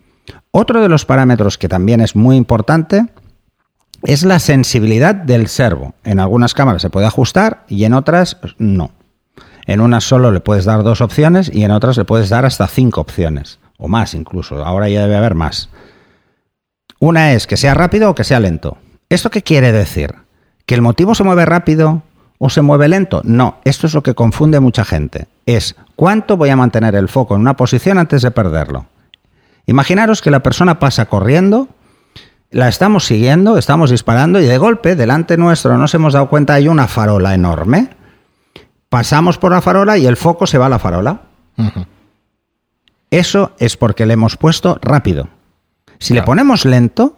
Otro 0.50 0.80
de 0.80 0.88
los 0.88 1.04
parámetros 1.04 1.58
que 1.58 1.68
también 1.68 2.00
es 2.00 2.16
muy 2.16 2.36
importante 2.36 3.06
es 4.02 4.24
la 4.24 4.38
sensibilidad 4.38 5.14
del 5.14 5.48
servo. 5.48 5.94
En 6.02 6.18
algunas 6.18 6.54
cámaras 6.54 6.80
se 6.80 6.88
puede 6.90 7.06
ajustar 7.06 7.64
y 7.68 7.84
en 7.84 7.92
otras 7.92 8.38
no. 8.56 8.90
En 9.66 9.82
unas 9.82 10.04
solo 10.04 10.32
le 10.32 10.40
puedes 10.40 10.64
dar 10.64 10.82
dos 10.82 11.02
opciones 11.02 11.50
y 11.52 11.62
en 11.64 11.70
otras 11.72 11.98
le 11.98 12.06
puedes 12.06 12.30
dar 12.30 12.46
hasta 12.46 12.66
cinco 12.66 13.02
opciones, 13.02 13.60
o 13.76 13.86
más 13.86 14.14
incluso. 14.14 14.64
Ahora 14.64 14.88
ya 14.88 15.02
debe 15.02 15.16
haber 15.16 15.34
más. 15.34 15.68
Una 16.98 17.32
es 17.32 17.46
que 17.46 17.58
sea 17.58 17.74
rápido 17.74 18.10
o 18.10 18.14
que 18.14 18.24
sea 18.24 18.40
lento. 18.40 18.78
¿Esto 19.10 19.30
qué 19.30 19.42
quiere 19.42 19.72
decir? 19.72 20.14
¿Que 20.64 20.74
el 20.74 20.82
motivo 20.82 21.14
se 21.14 21.22
mueve 21.22 21.44
rápido 21.44 22.02
o 22.44 22.50
se 22.50 22.60
mueve 22.60 22.88
lento. 22.88 23.20
No, 23.22 23.58
esto 23.62 23.86
es 23.86 23.94
lo 23.94 24.02
que 24.02 24.16
confunde 24.16 24.56
a 24.56 24.60
mucha 24.60 24.84
gente. 24.84 25.28
Es 25.46 25.76
cuánto 25.94 26.36
voy 26.36 26.48
a 26.48 26.56
mantener 26.56 26.96
el 26.96 27.08
foco 27.08 27.36
en 27.36 27.40
una 27.40 27.54
posición 27.54 27.98
antes 27.98 28.20
de 28.20 28.32
perderlo. 28.32 28.86
Imaginaros 29.66 30.20
que 30.20 30.32
la 30.32 30.42
persona 30.42 30.80
pasa 30.80 31.06
corriendo, 31.06 31.68
la 32.50 32.66
estamos 32.66 33.04
siguiendo, 33.04 33.58
estamos 33.58 33.90
disparando 33.90 34.40
y 34.40 34.46
de 34.46 34.58
golpe 34.58 34.96
delante 34.96 35.36
nuestro 35.36 35.78
nos 35.78 35.94
hemos 35.94 36.14
dado 36.14 36.28
cuenta 36.28 36.54
hay 36.54 36.66
una 36.66 36.88
farola 36.88 37.32
enorme. 37.32 37.90
Pasamos 38.88 39.38
por 39.38 39.52
la 39.52 39.60
farola 39.60 39.96
y 39.96 40.06
el 40.06 40.16
foco 40.16 40.48
se 40.48 40.58
va 40.58 40.66
a 40.66 40.70
la 40.70 40.80
farola. 40.80 41.20
Eso 43.12 43.52
es 43.60 43.76
porque 43.76 44.04
le 44.04 44.14
hemos 44.14 44.36
puesto 44.36 44.80
rápido. 44.82 45.28
Si 46.00 46.12
le 46.12 46.24
ponemos 46.24 46.64
lento, 46.64 47.14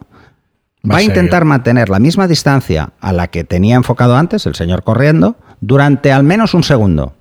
va 0.89 0.97
a 0.97 1.03
intentar 1.03 1.45
mantener 1.45 1.89
la 1.89 1.99
misma 1.99 2.27
distancia 2.27 2.93
a 2.99 3.13
la 3.13 3.27
que 3.27 3.43
tenía 3.43 3.75
enfocado 3.75 4.15
antes, 4.15 4.45
el 4.45 4.55
señor 4.55 4.83
corriendo, 4.83 5.35
durante 5.61 6.11
al 6.11 6.23
menos 6.23 6.53
un 6.53 6.63
segundo. 6.63 7.13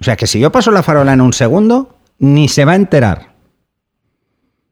O 0.00 0.04
sea 0.04 0.16
que 0.16 0.26
si 0.26 0.40
yo 0.40 0.52
paso 0.52 0.70
la 0.70 0.82
farola 0.82 1.12
en 1.12 1.20
un 1.20 1.32
segundo, 1.32 1.98
ni 2.18 2.48
se 2.48 2.64
va 2.64 2.72
a 2.72 2.76
enterar. 2.76 3.34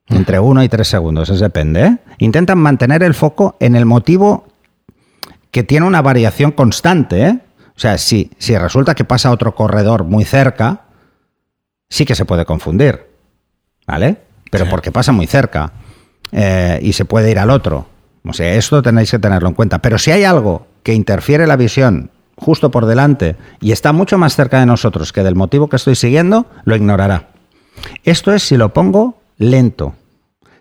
Entre 0.08 0.38
uno 0.38 0.62
y 0.62 0.68
tres 0.68 0.88
segundos, 0.88 1.30
eso 1.30 1.42
depende. 1.42 1.84
¿eh? 1.84 1.98
Intentan 2.18 2.58
mantener 2.58 3.02
el 3.02 3.14
foco 3.14 3.56
en 3.60 3.76
el 3.76 3.86
motivo 3.86 4.46
que 5.50 5.62
tiene 5.62 5.86
una 5.86 6.02
variación 6.02 6.52
constante. 6.52 7.22
¿eh? 7.22 7.38
O 7.68 7.80
sea, 7.80 7.98
si, 7.98 8.30
si 8.38 8.56
resulta 8.58 8.94
que 8.94 9.04
pasa 9.04 9.30
otro 9.30 9.54
corredor 9.54 10.04
muy 10.04 10.24
cerca, 10.24 10.82
sí 11.88 12.04
que 12.04 12.14
se 12.14 12.24
puede 12.24 12.44
confundir. 12.44 13.06
¿Vale? 13.86 14.18
Pero 14.50 14.68
porque 14.68 14.92
pasa 14.92 15.12
muy 15.12 15.26
cerca. 15.26 15.72
Eh, 16.32 16.78
y 16.82 16.94
se 16.94 17.04
puede 17.04 17.30
ir 17.30 17.38
al 17.38 17.50
otro. 17.50 17.86
O 18.24 18.32
sea, 18.32 18.54
esto 18.54 18.82
tenéis 18.82 19.10
que 19.10 19.18
tenerlo 19.18 19.48
en 19.48 19.54
cuenta. 19.54 19.80
Pero 19.80 19.98
si 19.98 20.10
hay 20.10 20.24
algo 20.24 20.66
que 20.82 20.94
interfiere 20.94 21.46
la 21.46 21.56
visión 21.56 22.10
justo 22.36 22.70
por 22.70 22.86
delante 22.86 23.36
y 23.60 23.72
está 23.72 23.92
mucho 23.92 24.18
más 24.18 24.34
cerca 24.34 24.58
de 24.58 24.66
nosotros 24.66 25.12
que 25.12 25.22
del 25.22 25.34
motivo 25.34 25.68
que 25.68 25.76
estoy 25.76 25.94
siguiendo, 25.94 26.46
lo 26.64 26.74
ignorará. 26.74 27.28
Esto 28.04 28.32
es 28.32 28.42
si 28.42 28.56
lo 28.56 28.72
pongo 28.72 29.20
lento. 29.38 29.94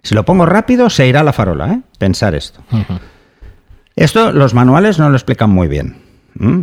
Si 0.04 0.16
lo 0.16 0.26
pongo 0.26 0.46
rápido, 0.46 0.90
se 0.90 1.08
irá 1.08 1.24
la 1.24 1.34
farola. 1.34 1.74
¿eh? 1.74 1.82
Pensar 1.98 2.36
esto. 2.36 2.62
Esto 3.96 4.32
los 4.32 4.54
manuales 4.54 4.98
no 4.98 5.10
lo 5.10 5.16
explican 5.16 5.50
muy 5.50 5.68
bien. 5.68 6.01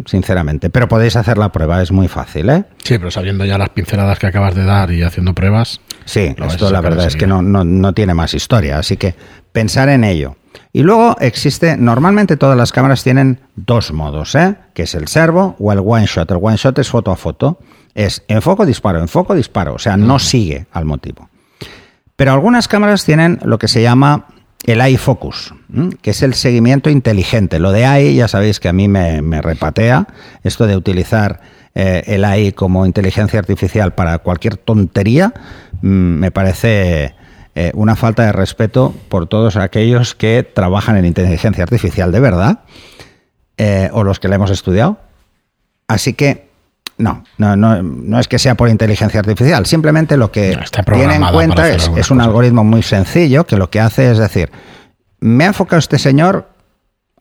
Sinceramente, 0.07 0.71
pero 0.71 0.89
podéis 0.89 1.17
hacer 1.17 1.39
la 1.39 1.53
prueba, 1.53 1.83
es 1.83 1.93
muy 1.93 2.09
fácil, 2.09 2.49
¿eh? 2.49 2.65
Sí, 2.83 2.99
pero 2.99 3.11
sabiendo 3.11 3.45
ya 3.45 3.59
las 3.59 3.69
pinceladas 3.69 4.19
que 4.19 4.27
acabas 4.27 4.55
de 4.55 4.65
dar 4.65 4.91
y 4.91 5.03
haciendo 5.03 5.35
pruebas. 5.35 5.81
Sí, 6.05 6.35
esto 6.37 6.71
la 6.71 6.81
verdad 6.81 7.07
es 7.07 7.17
que 7.17 7.27
no, 7.27 7.43
no, 7.43 7.93
tiene 7.93 8.15
más 8.15 8.35
historia, 8.35 8.79
así 8.79 8.97
que 8.97 9.15
pensar 9.53 9.89
en 9.91 10.05
ello. 10.05 10.37
Y 10.73 10.83
luego 10.83 11.17
existe, 11.21 11.77
normalmente 11.77 12.37
todas 12.37 12.57
las 12.57 12.73
cámaras 12.73 13.05
tienen 13.05 13.41
dos 13.57 13.93
modos, 13.93 14.35
¿eh? 14.35 14.57
que 14.75 14.85
es 14.85 14.95
el 14.95 15.07
servo 15.07 15.55
o 15.59 15.73
el 15.73 15.81
one 15.85 16.07
shot. 16.07 16.31
El 16.31 16.39
one 16.41 16.57
shot 16.57 16.79
es 16.79 16.89
foto 16.89 17.11
a 17.11 17.17
foto. 17.17 17.59
Es 17.95 18.25
enfoco, 18.29 18.65
disparo, 18.65 19.01
enfoco, 19.01 19.35
disparo. 19.35 19.75
O 19.75 19.79
sea, 19.79 19.97
no 19.97 20.19
sigue 20.19 20.67
al 20.73 20.85
motivo. 20.85 21.29
Pero 22.17 22.33
algunas 22.33 22.69
cámaras 22.69 23.05
tienen 23.05 23.39
lo 23.43 23.59
que 23.59 23.69
se 23.69 23.83
llama 23.83 24.27
el 24.67 24.81
eye 24.81 24.99
focus, 24.99 25.55
que 26.03 26.11
es 26.11 26.23
el 26.23 26.35
seguimiento 26.35 26.91
inteligente. 26.91 27.59
Lo 27.59 27.73
de 27.73 27.85
eye, 27.85 28.15
ya 28.15 28.29
sabéis 28.29 28.61
que 28.61 28.69
a 28.69 28.73
mí 28.73 28.89
me, 28.89 29.41
repatea, 29.41 30.09
esto 30.43 30.67
de 30.67 30.77
utilizar 30.77 31.41
eh, 31.75 32.03
el 32.07 32.25
AI 32.25 32.53
como 32.53 32.85
inteligencia 32.85 33.39
artificial 33.39 33.95
para 33.95 34.19
cualquier 34.19 34.57
tontería, 34.57 35.33
mm, 35.81 35.89
me 35.89 36.31
parece 36.31 37.15
eh, 37.55 37.73
una 37.75 37.97
falta 37.97 38.25
de 38.25 38.33
respeto 38.33 38.95
por 39.09 39.27
todos 39.27 39.57
aquellos 39.57 40.15
que 40.15 40.43
trabajan 40.43 40.97
en 40.97 41.05
inteligencia 41.05 41.63
artificial 41.63 42.13
de 42.13 42.21
verdad, 42.21 42.61
eh, 43.57 43.91
o 43.93 44.05
los 44.05 44.21
que 44.21 44.29
la 44.29 44.37
hemos 44.37 44.51
estudiado. 44.51 44.99
Así 45.87 46.13
que 46.13 46.48
no, 46.99 47.25
no, 47.39 47.57
no, 47.57 47.83
no, 47.83 48.19
es 48.19 48.29
que 48.29 48.39
sea 48.39 48.57
por 48.57 48.69
inteligencia 48.69 49.21
artificial, 49.21 49.67
simplemente 49.67 50.17
lo 50.17 50.31
que 50.31 50.59
tiene 50.93 51.15
en 51.15 51.27
cuenta 51.33 51.69
es, 51.71 51.91
es 51.97 52.11
un 52.11 52.21
algoritmo 52.21 52.65
muy 52.65 52.83
sencillo 52.83 53.47
que 53.47 53.57
lo 53.57 53.71
que 53.71 53.81
hace 53.81 54.11
es 54.11 54.19
decir, 54.19 54.51
me 55.21 55.45
ha 55.45 55.49
enfocado 55.49 55.79
este 55.79 55.99
señor 55.99 56.49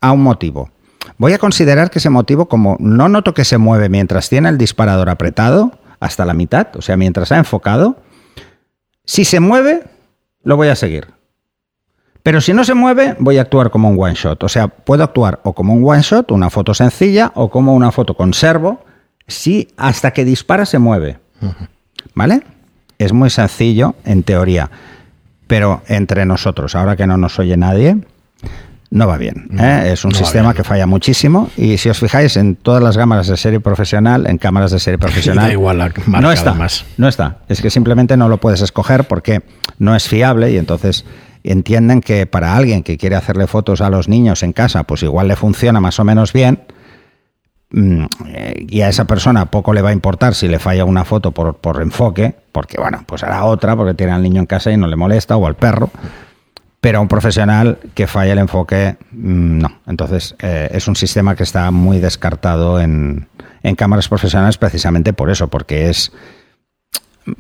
a 0.02 0.12
un 0.12 0.24
motivo. 0.24 0.70
Voy 1.18 1.34
a 1.34 1.40
considerar 1.40 1.90
que 1.90 2.00
ese 2.00 2.10
motivo, 2.10 2.48
como 2.48 2.78
no 2.80 3.08
noto 3.10 3.34
que 3.34 3.46
se 3.46 3.58
mueve 3.58 3.90
mientras 3.90 4.30
tiene 4.30 4.50
el 4.50 4.58
disparador 4.58 5.10
apretado 5.10 5.72
hasta 6.00 6.26
la 6.26 6.34
mitad, 6.34 6.68
o 6.76 6.82
sea, 6.82 6.98
mientras 6.98 7.32
ha 7.32 7.38
enfocado, 7.38 7.98
si 9.06 9.26
se 9.26 9.40
mueve, 9.40 9.84
lo 10.44 10.58
voy 10.58 10.68
a 10.68 10.76
seguir. 10.76 11.08
Pero 12.24 12.42
si 12.42 12.54
no 12.54 12.66
se 12.66 12.74
mueve, 12.74 13.16
voy 13.20 13.38
a 13.38 13.42
actuar 13.42 13.72
como 13.72 13.90
un 13.90 13.98
one 13.98 14.14
shot. 14.14 14.44
O 14.44 14.50
sea, 14.50 14.68
puedo 14.68 15.04
actuar 15.04 15.40
o 15.44 15.54
como 15.54 15.74
un 15.74 15.90
one 15.90 16.02
shot, 16.02 16.32
una 16.32 16.50
foto 16.50 16.74
sencilla, 16.74 17.32
o 17.36 17.50
como 17.50 17.74
una 17.74 17.92
foto 17.92 18.16
con 18.16 18.34
servo, 18.34 18.82
si 19.28 19.68
hasta 19.78 20.12
que 20.12 20.26
dispara 20.26 20.66
se 20.66 20.80
mueve. 20.80 21.20
¿Vale? 22.14 22.42
Es 22.98 23.14
muy 23.14 23.30
sencillo 23.30 23.96
en 24.06 24.24
teoría. 24.24 24.70
Pero 25.48 25.82
entre 25.88 26.26
nosotros, 26.26 26.76
ahora 26.76 26.96
que 26.96 27.08
no 27.08 27.18
nos 27.18 27.40
oye 27.40 27.56
nadie, 27.56 27.98
no 28.90 29.08
va 29.08 29.18
bien. 29.18 29.50
¿eh? 29.60 29.90
es 29.92 30.06
un 30.06 30.14
sistema 30.14 30.54
que 30.54 30.64
falla 30.64 30.88
muchísimo 30.88 31.50
y 31.58 31.78
si 31.78 31.90
os 31.90 32.00
fijáis 32.00 32.38
en 32.38 32.56
todas 32.56 32.82
las 32.82 32.98
cámaras 32.98 33.28
de 33.28 33.38
serie 33.38 33.60
profesional, 33.60 34.28
en 34.28 34.38
cámaras 34.38 34.72
de 34.72 34.80
serie 34.80 34.98
profesional, 35.00 35.52
igual 35.52 35.94
no 36.08 36.32
está. 36.32 36.56
No 36.98 37.08
está. 37.08 37.38
Es 37.50 37.62
que 37.62 37.70
simplemente 37.70 38.18
no 38.18 38.30
lo 38.30 38.38
puedes 38.38 38.62
escoger 38.62 39.06
porque 39.06 39.42
no 39.78 39.96
es 39.96 40.08
fiable 40.08 40.52
y 40.52 40.58
entonces 40.58 41.06
entienden 41.44 42.02
que 42.02 42.26
para 42.26 42.56
alguien 42.56 42.84
que 42.84 42.98
quiere 42.98 43.16
hacerle 43.16 43.48
fotos 43.48 43.82
a 43.82 43.90
los 43.90 44.08
niños 44.08 44.44
en 44.44 44.54
casa, 44.54 44.84
pues 44.84 45.04
igual 45.04 45.28
le 45.28 45.36
funciona 45.36 45.80
más 45.80 46.00
o 46.00 46.04
menos 46.04 46.34
bien. 46.34 46.62
Mm, 47.80 48.06
y 48.68 48.82
a 48.82 48.90
esa 48.90 49.06
persona 49.06 49.46
poco 49.46 49.74
le 49.74 49.82
va 49.82 49.90
a 49.90 49.94
importar 49.94 50.34
si 50.34 50.48
le 50.48 50.58
falla 50.58 50.84
una 50.86 51.06
foto 51.06 51.32
por, 51.32 51.58
por 51.58 51.82
enfoque, 51.82 52.36
porque 52.52 52.78
bueno, 52.80 53.04
pues 53.06 53.24
hará 53.24 53.44
otra 53.46 53.76
porque 53.76 53.94
tiene 53.94 54.14
al 54.14 54.24
niño 54.24 54.40
en 54.40 54.48
casa 54.48 54.72
y 54.72 54.78
no 54.78 54.88
le 54.88 54.96
molesta, 54.96 55.38
o 55.38 55.46
al 55.46 55.56
perro 55.56 55.92
pero 56.80 57.00
a 57.00 57.02
un 57.02 57.08
profesional 57.08 57.80
que 57.96 58.08
falla 58.08 58.34
el 58.34 58.40
enfoque, 58.40 58.98
mm, 59.12 59.58
no. 59.60 59.82
Entonces, 59.88 60.36
eh, 60.40 60.70
es 60.72 60.88
un 60.88 60.96
sistema 60.96 61.36
que 61.36 61.44
está 61.44 61.70
muy 61.72 62.00
descartado 62.00 62.80
en, 62.80 63.28
cámaras 63.76 64.08
profesionales 64.08 64.58
precisamente 64.58 65.12
por 65.12 65.30
eso, 65.30 65.50
porque 65.50 65.90
es, 65.90 66.14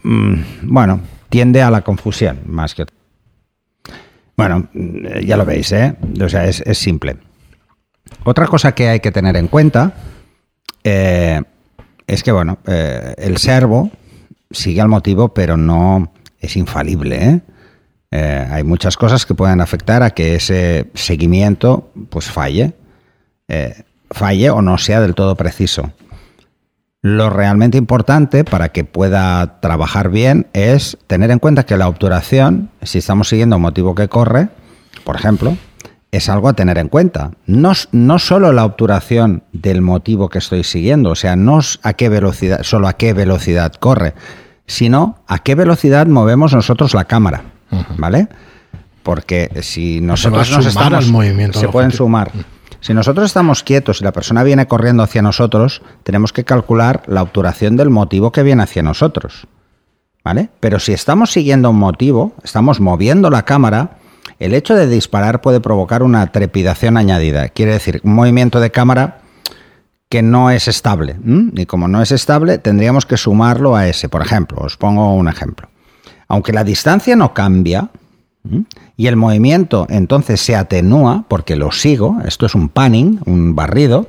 mm, 0.04 0.34
bueno, 0.64 1.00
tiende 1.30 1.62
a 1.62 1.72
la 1.72 1.82
confusión 1.82 2.42
más 2.46 2.76
que... 2.76 2.86
Bueno, 4.36 4.68
ya 5.24 5.38
lo 5.38 5.46
veis, 5.46 5.72
¿eh? 5.72 5.96
O 6.22 6.28
sea, 6.28 6.46
es, 6.46 6.62
simple. 6.78 7.16
Otra 8.26 8.48
cosa 8.48 8.74
que 8.74 8.90
hay 8.90 9.00
que 9.00 9.12
tener 9.12 9.38
en 9.38 9.48
cuenta 9.48 9.94
eh, 10.90 11.42
es 12.08 12.24
que, 12.24 12.32
bueno, 12.32 12.60
eh, 12.66 13.14
el 13.18 13.38
servo 13.38 13.92
sigue 14.52 14.80
al 14.80 14.88
motivo, 14.88 15.34
pero 15.34 15.58
no 15.58 16.14
es 16.40 16.56
infalible, 16.56 17.24
¿eh? 17.24 17.42
Eh, 18.10 18.48
hay 18.50 18.64
muchas 18.64 18.96
cosas 18.96 19.26
que 19.26 19.36
pueden 19.36 19.60
afectar 19.60 20.02
a 20.02 20.12
que 20.12 20.36
ese 20.36 20.90
seguimiento 20.94 21.92
pues 22.10 22.32
falle, 22.32 22.74
falle 24.12 24.50
o 24.50 24.62
no 24.62 24.78
sea 24.78 25.02
del 25.02 25.14
todo 25.14 25.36
preciso. 25.36 25.92
Lo 27.02 27.30
realmente 27.30 27.78
importante 27.78 28.46
para 28.46 28.70
que 28.70 28.86
pueda 28.86 29.60
trabajar 29.60 30.10
bien 30.10 30.48
es 30.54 30.98
tener 31.08 31.32
en 31.32 31.40
cuenta 31.40 31.66
que 31.66 31.76
la 31.76 31.90
obturación, 31.90 32.70
si 32.82 33.00
estamos 33.00 33.28
siguiendo 33.28 33.58
un 33.58 33.64
motivo 33.64 33.94
que 33.94 34.08
corre, 34.08 34.48
por 35.04 35.18
ejemplo, 35.18 35.58
es 36.12 36.30
algo 36.30 36.50
a 36.50 36.54
tener 36.54 36.78
en 36.78 36.88
cuenta. 36.88 37.32
No, 37.46 37.74
no 37.92 38.20
solo 38.20 38.54
la 38.54 38.66
obturación 38.66 39.44
del 39.52 39.82
motivo 39.82 40.30
que 40.30 40.40
estoy 40.40 40.64
siguiendo, 40.64 41.12
o 41.12 41.16
sea, 41.16 41.36
no 41.36 41.60
a 41.84 41.94
qué 41.94 42.10
velocidad, 42.10 42.64
solo 42.64 42.88
a 42.88 42.94
qué 42.94 43.14
velocidad 43.14 43.74
corre, 43.74 44.14
sino 44.66 45.20
a 45.28 45.40
qué 45.40 45.56
velocidad 45.56 46.08
movemos 46.08 46.54
nosotros 46.54 46.94
la 46.94 47.06
cámara. 47.06 47.44
¿vale? 47.98 48.28
Porque 49.04 49.50
si 49.62 50.02
nosotros 50.02 50.52
nos 50.52 50.66
estamos, 50.66 51.06
al 51.06 51.12
movimiento 51.12 51.60
se 51.60 51.70
pueden 51.70 51.92
sumar. 51.92 52.32
Si 52.80 52.94
nosotros 52.94 53.26
estamos 53.26 53.64
quietos 53.64 54.02
y 54.02 54.04
la 54.04 54.12
persona 54.12 54.44
viene 54.44 54.68
corriendo 54.68 55.04
hacia 55.04 55.22
nosotros, 55.22 55.82
tenemos 56.04 56.32
que 56.32 56.44
calcular 56.44 57.04
la 57.08 57.22
obturación 57.22 57.76
del 57.76 57.90
motivo 57.90 58.32
que 58.32 58.44
viene 58.44 58.64
hacia 58.64 58.84
nosotros. 58.84 59.48
¿Vale? 60.24 60.50
Pero 60.60 60.80
si 60.80 60.92
estamos 60.92 61.32
siguiendo 61.32 61.70
un 61.70 61.80
motivo, 61.80 62.34
estamos 62.44 62.82
moviendo 62.82 63.30
la 63.30 63.44
cámara, 63.44 63.98
el 64.40 64.54
hecho 64.54 64.76
de 64.76 64.88
disparar 64.88 65.42
puede 65.42 65.60
provocar 65.60 66.04
una 66.04 66.32
trepidación 66.32 66.98
añadida. 66.98 67.50
Quiere 67.50 67.74
decir, 67.74 68.02
un 68.04 68.14
movimiento 68.14 68.60
de 68.60 68.72
cámara 68.72 69.22
que 70.10 70.22
no 70.22 70.52
es 70.52 70.68
estable. 70.68 71.18
Y 71.54 71.66
como 71.66 71.88
no 71.88 72.02
es 72.02 72.12
estable, 72.12 72.58
tendríamos 72.60 73.06
que 73.06 73.18
sumarlo 73.18 73.76
a 73.76 73.88
ese. 73.88 74.08
Por 74.08 74.22
ejemplo, 74.22 74.60
os 74.62 74.78
pongo 74.78 75.14
un 75.14 75.28
ejemplo. 75.28 75.70
Aunque 76.30 76.54
la 76.54 76.64
distancia 76.64 77.16
no 77.16 77.34
cambia 77.34 77.90
y 78.96 79.08
el 79.08 79.18
movimiento 79.18 79.86
entonces 79.90 80.40
se 80.40 80.56
atenúa 80.56 81.26
porque 81.28 81.58
lo 81.58 81.72
sigo, 81.72 82.18
esto 82.26 82.46
es 82.46 82.56
un 82.56 82.70
panning, 82.70 83.20
un 83.26 83.56
barrido, 83.56 84.08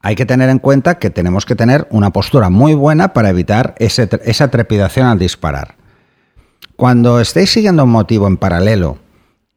hay 0.00 0.14
que 0.14 0.26
tener 0.26 0.50
en 0.50 0.58
cuenta 0.58 0.98
que 0.98 1.08
tenemos 1.10 1.46
que 1.46 1.56
tener 1.56 1.88
una 1.90 2.10
postura 2.10 2.50
muy 2.50 2.74
buena 2.74 3.14
para 3.14 3.30
evitar 3.30 3.74
esa 3.78 4.48
trepidación 4.48 5.06
al 5.06 5.18
disparar. 5.18 5.77
Cuando 6.78 7.18
estéis 7.18 7.50
siguiendo 7.50 7.82
un 7.82 7.90
motivo 7.90 8.28
en 8.28 8.36
paralelo 8.36 8.98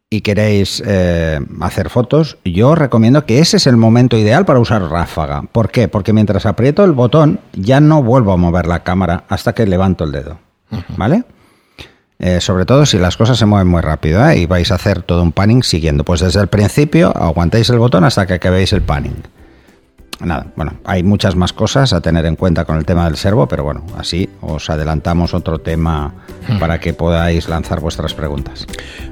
y 0.09 0.21
queréis 0.21 0.81
eh, 0.83 1.39
hacer 1.59 1.91
fotos, 1.91 2.39
yo 2.43 2.69
os 2.71 2.77
recomiendo 2.79 3.27
que 3.27 3.37
ese 3.37 3.57
es 3.57 3.67
el 3.67 3.77
momento 3.77 4.17
ideal 4.17 4.43
para 4.43 4.59
usar 4.59 4.81
ráfaga. 4.81 5.43
¿Por 5.43 5.69
qué? 5.69 5.87
Porque 5.87 6.13
mientras 6.13 6.47
aprieto 6.47 6.83
el 6.83 6.93
botón 6.93 7.39
ya 7.53 7.79
no 7.79 8.01
vuelvo 8.01 8.31
a 8.31 8.37
mover 8.37 8.65
la 8.65 8.81
cámara 8.81 9.25
hasta 9.29 9.53
que 9.53 9.67
levanto 9.67 10.05
el 10.05 10.13
dedo. 10.13 10.39
¿Vale? 10.97 11.23
Eh, 12.17 12.41
sobre 12.41 12.65
todo 12.65 12.87
si 12.87 12.97
las 12.97 13.17
cosas 13.17 13.37
se 13.37 13.45
mueven 13.45 13.67
muy 13.67 13.81
rápido 13.81 14.27
¿eh? 14.27 14.39
y 14.39 14.47
vais 14.47 14.71
a 14.71 14.75
hacer 14.75 15.03
todo 15.03 15.21
un 15.21 15.31
panning 15.31 15.61
siguiendo. 15.61 16.03
Pues 16.03 16.21
desde 16.21 16.41
el 16.41 16.47
principio 16.47 17.15
aguantáis 17.15 17.69
el 17.69 17.77
botón 17.77 18.03
hasta 18.03 18.25
que 18.25 18.33
acabéis 18.33 18.73
el 18.73 18.81
panning. 18.81 19.21
Nada, 20.23 20.47
bueno, 20.55 20.73
hay 20.85 21.03
muchas 21.03 21.35
más 21.35 21.51
cosas 21.51 21.93
a 21.93 22.01
tener 22.01 22.25
en 22.25 22.35
cuenta 22.35 22.65
con 22.65 22.77
el 22.77 22.85
tema 22.85 23.05
del 23.05 23.17
servo, 23.17 23.47
pero 23.47 23.63
bueno, 23.63 23.83
así 23.97 24.29
os 24.41 24.69
adelantamos 24.69 25.33
otro 25.33 25.59
tema 25.59 26.13
para 26.59 26.79
que 26.79 26.93
podáis 26.93 27.49
lanzar 27.49 27.79
vuestras 27.79 28.13
preguntas. 28.13 28.67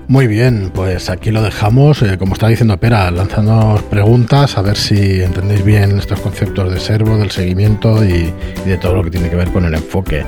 Muy 0.07 0.27
bien, 0.27 0.71
pues 0.73 1.09
aquí 1.09 1.31
lo 1.31 1.41
dejamos. 1.41 2.01
Eh, 2.01 2.17
como 2.17 2.33
está 2.33 2.47
diciendo 2.47 2.79
Pera, 2.79 3.09
lanzándonos 3.11 3.81
preguntas 3.83 4.57
a 4.57 4.61
ver 4.61 4.77
si 4.77 5.21
entendéis 5.21 5.63
bien 5.63 5.97
estos 5.97 6.19
conceptos 6.19 6.71
de 6.71 6.79
servo, 6.79 7.17
del 7.17 7.31
seguimiento 7.31 8.03
y 8.03 8.33
de 8.65 8.77
todo 8.77 8.95
lo 8.95 9.03
que 9.03 9.11
tiene 9.11 9.29
que 9.29 9.35
ver 9.35 9.51
con 9.51 9.65
el 9.65 9.73
enfoque. 9.73 10.25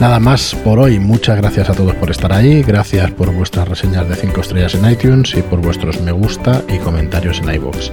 Nada 0.00 0.20
más 0.20 0.54
por 0.62 0.78
hoy. 0.78 0.98
Muchas 0.98 1.38
gracias 1.38 1.70
a 1.70 1.74
todos 1.74 1.94
por 1.94 2.10
estar 2.10 2.32
ahí. 2.32 2.62
Gracias 2.62 3.10
por 3.12 3.32
vuestras 3.32 3.66
reseñas 3.66 4.08
de 4.08 4.14
5 4.14 4.40
estrellas 4.40 4.74
en 4.74 4.90
iTunes 4.90 5.34
y 5.34 5.42
por 5.42 5.60
vuestros 5.60 6.00
me 6.02 6.12
gusta 6.12 6.62
y 6.68 6.78
comentarios 6.78 7.40
en 7.40 7.54
iVoox. 7.54 7.92